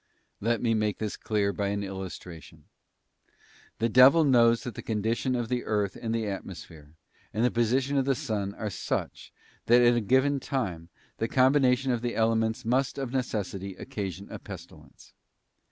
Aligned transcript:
Let 0.39 0.61
us 0.61 0.63
make 0.75 0.97
this 0.97 1.15
clear 1.15 1.53
by 1.53 1.67
an 1.67 1.83
illustration: 1.83 2.63
The 3.77 3.87
devil 3.87 4.23
knows 4.23 4.63
that 4.63 4.73
the 4.73 4.81
condition 4.81 5.35
of 5.35 5.47
the 5.47 5.63
earth 5.63 5.95
and 5.95 6.11
the 6.11 6.25
atmosphere, 6.25 6.95
and 7.35 7.45
the 7.45 7.51
position 7.51 7.97
of 7.97 8.05
the 8.05 8.15
sun 8.15 8.55
are 8.55 8.71
such, 8.71 9.31
that 9.67 9.83
at 9.83 9.95
a 9.95 10.01
given 10.01 10.39
time, 10.39 10.89
the 11.19 11.27
combination 11.27 11.91
of 11.91 12.01
the 12.01 12.15
elements 12.15 12.65
must, 12.65 12.97
of 12.97 13.13
necessity, 13.13 13.75
occasion 13.75 14.27
a 14.31 14.39
pestilence. 14.39 15.13